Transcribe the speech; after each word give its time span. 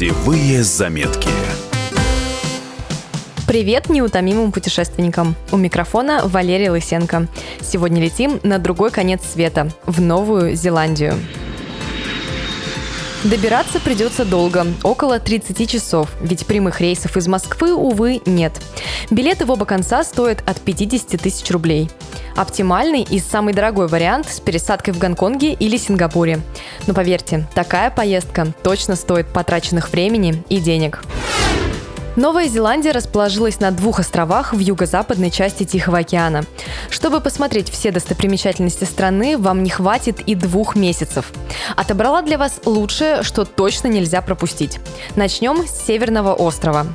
Путевые 0.00 0.62
заметки. 0.62 1.28
Привет 3.46 3.90
неутомимым 3.90 4.50
путешественникам! 4.50 5.36
У 5.52 5.58
микрофона 5.58 6.22
Валерия 6.24 6.70
Лысенко. 6.70 7.28
Сегодня 7.60 8.00
летим 8.00 8.40
на 8.42 8.58
другой 8.58 8.90
конец 8.92 9.20
света, 9.30 9.68
в 9.84 10.00
Новую 10.00 10.56
Зеландию. 10.56 11.16
Добираться 13.24 13.80
придется 13.80 14.24
долго, 14.24 14.66
около 14.82 15.20
30 15.20 15.70
часов, 15.70 16.08
ведь 16.22 16.46
прямых 16.46 16.80
рейсов 16.80 17.18
из 17.18 17.28
Москвы, 17.28 17.74
увы, 17.74 18.22
нет. 18.24 18.58
Билеты 19.10 19.44
в 19.44 19.50
оба 19.50 19.66
конца 19.66 20.02
стоят 20.04 20.42
от 20.48 20.58
50 20.58 21.20
тысяч 21.20 21.50
рублей. 21.50 21.90
Оптимальный 22.34 23.02
и 23.02 23.18
самый 23.18 23.52
дорогой 23.52 23.88
вариант 23.88 24.30
с 24.30 24.40
пересадкой 24.40 24.94
в 24.94 24.98
Гонконге 24.98 25.52
или 25.52 25.76
Сингапуре. 25.76 26.40
Но 26.86 26.94
поверьте, 26.94 27.46
такая 27.54 27.90
поездка 27.90 28.54
точно 28.62 28.96
стоит 28.96 29.26
потраченных 29.26 29.92
времени 29.92 30.42
и 30.48 30.58
денег. 30.58 31.02
Новая 32.16 32.48
Зеландия 32.48 32.90
расположилась 32.90 33.60
на 33.60 33.70
двух 33.70 34.00
островах 34.00 34.52
в 34.52 34.58
юго-западной 34.58 35.30
части 35.30 35.64
Тихого 35.64 35.98
океана. 35.98 36.44
Чтобы 36.90 37.20
посмотреть 37.20 37.70
все 37.70 37.92
достопримечательности 37.92 38.84
страны, 38.84 39.38
вам 39.38 39.62
не 39.62 39.70
хватит 39.70 40.20
и 40.20 40.34
двух 40.34 40.74
месяцев. 40.74 41.32
Отобрала 41.76 42.22
для 42.22 42.36
вас 42.36 42.60
лучшее, 42.64 43.22
что 43.22 43.44
точно 43.44 43.86
нельзя 43.88 44.22
пропустить. 44.22 44.80
Начнем 45.14 45.66
с 45.66 45.86
Северного 45.86 46.34
острова. 46.34 46.86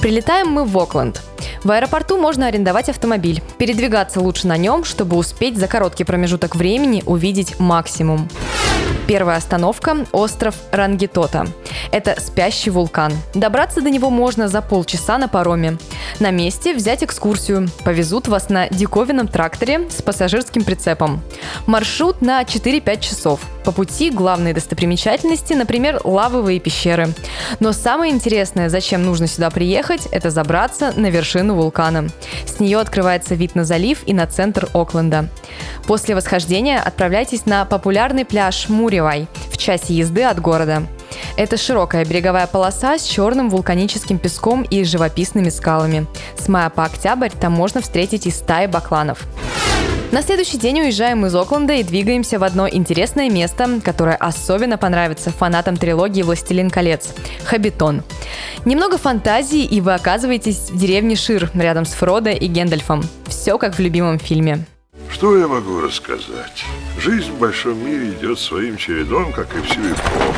Прилетаем 0.00 0.48
мы 0.48 0.64
в 0.64 0.78
Окленд. 0.78 1.20
В 1.62 1.70
аэропорту 1.70 2.16
можно 2.16 2.46
арендовать 2.46 2.88
автомобиль. 2.88 3.42
Передвигаться 3.58 4.20
лучше 4.20 4.46
на 4.46 4.56
нем, 4.56 4.84
чтобы 4.84 5.16
успеть 5.16 5.58
за 5.58 5.68
короткий 5.68 6.04
промежуток 6.04 6.56
времени 6.56 7.02
увидеть 7.04 7.58
максимум. 7.58 8.28
Первая 9.06 9.36
остановка– 9.36 10.06
остров 10.12 10.54
Рангитота. 10.72 11.46
Это 11.92 12.20
спящий 12.20 12.70
вулкан. 12.70 13.12
Добраться 13.34 13.80
до 13.80 13.90
него 13.90 14.10
можно 14.10 14.48
за 14.48 14.62
полчаса 14.62 15.18
на 15.18 15.28
пароме. 15.28 15.78
На 16.20 16.30
месте 16.30 16.74
взять 16.74 17.02
экскурсию. 17.02 17.68
Повезут 17.84 18.28
вас 18.28 18.48
на 18.48 18.68
диковинном 18.68 19.28
тракторе 19.28 19.88
с 19.90 20.02
пассажирским 20.02 20.64
прицепом. 20.64 21.22
Маршрут 21.66 22.20
на 22.22 22.42
4-5 22.42 23.00
часов. 23.00 23.40
По 23.64 23.72
пути 23.72 24.10
главные 24.10 24.52
достопримечательности, 24.52 25.54
например, 25.54 26.00
лавовые 26.04 26.60
пещеры. 26.60 27.08
Но 27.60 27.72
самое 27.72 28.12
интересное, 28.12 28.68
зачем 28.68 29.04
нужно 29.04 29.26
сюда 29.26 29.50
приехать, 29.50 30.06
это 30.10 30.30
забраться 30.30 30.92
на 30.96 31.06
вершину 31.06 31.54
вулкана. 31.54 32.08
С 32.46 32.60
нее 32.60 32.78
открывается 32.78 33.34
вид 33.34 33.54
на 33.54 33.64
залив 33.64 34.00
и 34.06 34.12
на 34.12 34.26
центр 34.26 34.68
Окленда. 34.74 35.28
После 35.86 36.14
восхождения 36.14 36.80
отправляйтесь 36.80 37.46
на 37.46 37.64
популярный 37.64 38.24
пляж 38.24 38.68
Муривай 38.68 39.28
в 39.50 39.56
часе 39.56 39.94
езды 39.94 40.24
от 40.24 40.40
города. 40.40 40.82
Это 41.36 41.56
широкая 41.56 42.04
береговая 42.04 42.46
полоса 42.46 42.96
с 42.96 43.02
черным 43.02 43.50
вулканическим 43.50 44.18
песком 44.18 44.62
и 44.62 44.84
живописными 44.84 45.48
скалами. 45.48 46.06
С 46.38 46.46
мая 46.46 46.70
по 46.70 46.84
октябрь 46.84 47.30
там 47.30 47.52
можно 47.52 47.80
встретить 47.80 48.26
и 48.26 48.30
стаи 48.30 48.66
бакланов. 48.66 49.24
На 50.12 50.22
следующий 50.22 50.58
день 50.58 50.80
уезжаем 50.80 51.26
из 51.26 51.34
Окленда 51.34 51.72
и 51.72 51.82
двигаемся 51.82 52.38
в 52.38 52.44
одно 52.44 52.68
интересное 52.68 53.28
место, 53.28 53.80
которое 53.84 54.14
особенно 54.14 54.78
понравится 54.78 55.32
фанатам 55.32 55.76
трилогии 55.76 56.22
«Властелин 56.22 56.70
колец»– 56.70 57.12
Хабитон. 57.44 58.04
Немного 58.64 58.96
фантазии, 58.96 59.64
и 59.64 59.80
вы 59.80 59.94
оказываетесь 59.94 60.70
в 60.70 60.78
деревне 60.78 61.16
Шир, 61.16 61.50
рядом 61.54 61.84
с 61.84 61.94
Фродо 61.94 62.30
и 62.30 62.46
Гендальфом. 62.46 63.02
Все 63.26 63.58
как 63.58 63.74
в 63.74 63.80
любимом 63.80 64.20
фильме. 64.20 64.64
Что 65.10 65.36
я 65.36 65.48
могу 65.48 65.80
рассказать? 65.80 66.64
Жизнь 66.96 67.32
в 67.32 67.38
большом 67.38 67.84
мире 67.84 68.10
идет 68.10 68.38
своим 68.38 68.76
чередом, 68.76 69.32
как 69.32 69.48
и 69.56 69.60
всю 69.62 69.80
эпоху. 69.80 70.34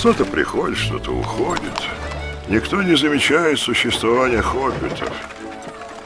Что-то 0.00 0.24
приходит, 0.24 0.78
что-то 0.78 1.10
уходит. 1.10 1.74
Никто 2.48 2.82
не 2.82 2.96
замечает 2.96 3.58
существования 3.58 4.40
хоббитов, 4.40 5.12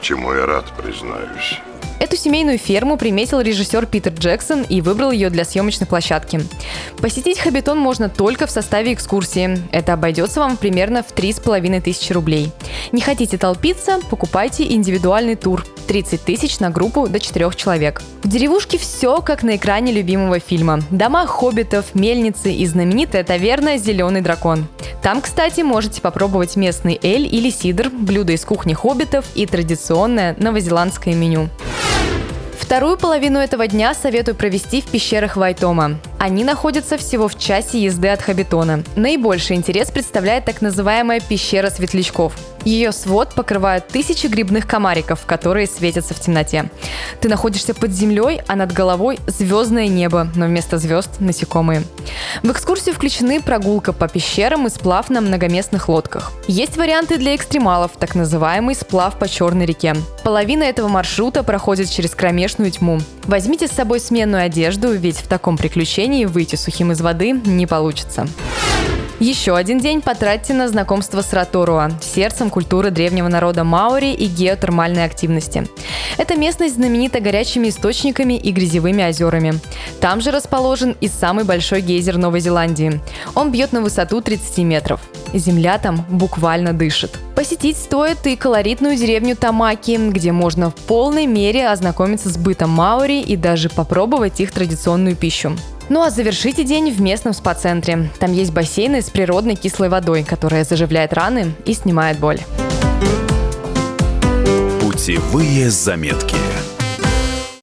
чему 0.01 0.33
я 0.33 0.45
рад, 0.45 0.65
признаюсь. 0.75 1.61
Эту 1.99 2.17
семейную 2.17 2.57
ферму 2.57 2.97
приметил 2.97 3.39
режиссер 3.39 3.85
Питер 3.85 4.13
Джексон 4.13 4.63
и 4.63 4.81
выбрал 4.81 5.11
ее 5.11 5.29
для 5.29 5.45
съемочной 5.45 5.87
площадки. 5.87 6.41
Посетить 6.97 7.39
Хабитон 7.39 7.79
можно 7.79 8.09
только 8.09 8.47
в 8.47 8.51
составе 8.51 8.93
экскурсии. 8.93 9.57
Это 9.71 9.93
обойдется 9.93 10.39
вам 10.39 10.57
примерно 10.57 11.03
в 11.03 11.13
3,5 11.13 11.81
тысячи 11.81 12.11
рублей. 12.11 12.51
Не 12.91 13.01
хотите 13.01 13.37
толпиться? 13.37 13.99
Покупайте 14.09 14.71
индивидуальный 14.71 15.35
тур. 15.35 15.65
30 15.87 16.21
тысяч 16.23 16.59
на 16.59 16.69
группу 16.69 17.07
до 17.07 17.19
4 17.19 17.51
человек. 17.55 18.01
В 18.23 18.27
деревушке 18.27 18.77
все 18.77 19.21
как 19.21 19.43
на 19.43 19.55
экране 19.55 19.91
любимого 19.91 20.39
фильма. 20.39 20.81
Дома 20.89 21.25
хоббитов, 21.27 21.93
мельницы 21.93 22.51
и 22.51 22.65
знаменитая 22.65 23.23
таверна 23.23 23.77
«Зеленый 23.77 24.21
дракон». 24.21 24.67
Там, 25.01 25.21
кстати, 25.21 25.61
можете 25.61 26.01
попробовать 26.01 26.55
местный 26.55 26.99
эль 27.01 27.27
или 27.27 27.51
сидр, 27.51 27.89
блюда 27.89 28.33
из 28.33 28.43
кухни 28.43 28.73
хоббитов 28.73 29.25
и 29.35 29.45
традиционное 29.45 30.35
новозеландское 30.39 31.13
меню. 31.13 31.49
Вторую 32.65 32.97
половину 32.97 33.37
этого 33.37 33.67
дня 33.67 33.93
советую 33.93 34.33
провести 34.33 34.81
в 34.81 34.87
пещерах 34.87 35.35
Вайтома. 35.37 35.99
Они 36.17 36.43
находятся 36.43 36.97
всего 36.97 37.27
в 37.27 37.37
часе 37.37 37.81
езды 37.81 38.07
от 38.07 38.21
Хабитона. 38.21 38.83
Наибольший 38.95 39.55
интерес 39.55 39.91
представляет 39.91 40.45
так 40.45 40.61
называемая 40.61 41.19
пещера 41.19 41.69
светлячков. 41.69 42.33
Ее 42.63 42.91
свод 42.91 43.35
покрывают 43.35 43.87
тысячи 43.87 44.25
грибных 44.25 44.65
комариков, 44.65 45.25
которые 45.27 45.67
светятся 45.67 46.15
в 46.15 46.19
темноте. 46.19 46.71
Ты 47.21 47.29
находишься 47.29 47.75
под 47.75 47.91
землей, 47.91 48.41
а 48.47 48.55
над 48.55 48.71
головой 48.71 49.19
звездное 49.27 49.87
небо, 49.87 50.27
но 50.35 50.47
вместо 50.47 50.79
звезд– 50.79 51.11
насекомые. 51.19 51.83
В 52.41 52.51
экскурсию 52.51 52.95
включены 52.95 53.39
прогулка 53.39 53.93
по 53.93 54.07
пещерам 54.07 54.65
и 54.65 54.71
сплав 54.71 55.11
на 55.11 55.21
многоместных 55.21 55.89
лодках. 55.89 56.31
Есть 56.47 56.75
варианты 56.75 57.17
для 57.17 57.35
экстремалов, 57.35 57.91
так 57.99 58.15
называемый 58.15 58.73
сплав 58.73 59.19
по 59.19 59.27
Черной 59.27 59.67
реке. 59.67 59.95
Половина 60.23 60.63
этого 60.63 60.87
маршрута 60.87 61.43
проходит 61.43 61.91
через 61.91 62.15
кромешную 62.15 62.71
тьму. 62.71 62.99
Возьмите 63.25 63.67
с 63.67 63.71
собой 63.71 63.99
сменную 63.99 64.43
одежду, 64.43 64.91
ведь 64.91 65.17
в 65.17 65.27
таком 65.27 65.57
приключении 65.57 66.04
выйти 66.25 66.55
сухим 66.55 66.91
из 66.91 67.01
воды 67.01 67.31
не 67.31 67.65
получится. 67.65 68.27
Еще 69.19 69.55
один 69.55 69.79
день 69.79 70.01
потратьте 70.01 70.53
на 70.53 70.67
знакомство 70.67 71.21
с 71.21 71.31
Роторуа, 71.31 71.89
сердцем 72.01 72.49
культуры 72.49 72.91
древнего 72.91 73.29
народа 73.29 73.63
Маори 73.63 74.11
и 74.13 74.25
геотермальной 74.25 75.05
активности. 75.05 75.67
Эта 76.17 76.35
местность 76.35 76.75
знаменита 76.75 77.21
горячими 77.21 77.69
источниками 77.69 78.33
и 78.33 78.51
грязевыми 78.51 79.07
озерами. 79.07 79.53
Там 80.01 80.19
же 80.19 80.31
расположен 80.31 80.97
и 80.99 81.07
самый 81.07 81.45
большой 81.45 81.79
гейзер 81.79 82.17
Новой 82.17 82.41
Зеландии. 82.41 82.99
Он 83.35 83.51
бьет 83.51 83.71
на 83.71 83.79
высоту 83.79 84.19
30 84.19 84.57
метров. 84.59 84.99
Земля 85.33 85.77
там 85.77 86.05
буквально 86.09 86.73
дышит. 86.73 87.17
Посетить 87.35 87.77
стоит 87.77 88.27
и 88.27 88.35
колоритную 88.35 88.97
деревню 88.97 89.37
Тамаки, 89.37 89.97
где 90.09 90.33
можно 90.33 90.71
в 90.71 90.75
полной 90.75 91.25
мере 91.25 91.69
ознакомиться 91.69 92.29
с 92.29 92.37
бытом 92.37 92.69
маори 92.69 93.21
и 93.21 93.37
даже 93.37 93.69
попробовать 93.69 94.41
их 94.41 94.51
традиционную 94.51 95.15
пищу. 95.15 95.55
Ну 95.87 96.01
а 96.01 96.09
завершите 96.09 96.63
день 96.63 96.91
в 96.91 96.99
местном 96.99 97.33
спа-центре. 97.33 98.09
Там 98.19 98.33
есть 98.33 98.51
бассейны 98.51 99.01
с 99.01 99.09
природной 99.09 99.55
кислой 99.55 99.89
водой, 99.89 100.23
которая 100.23 100.63
заживляет 100.63 101.13
раны 101.13 101.53
и 101.65 101.73
снимает 101.73 102.19
боль. 102.19 102.39
Путевые 104.81 105.69
заметки. 105.69 106.35